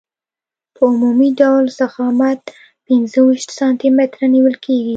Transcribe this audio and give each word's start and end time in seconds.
په 0.75 0.81
عمومي 0.91 1.29
ډول 1.39 1.65
ضخامت 1.79 2.41
پنځه 2.87 3.19
ویشت 3.23 3.49
سانتي 3.57 3.89
متره 3.97 4.25
نیول 4.33 4.55
کیږي 4.65 4.89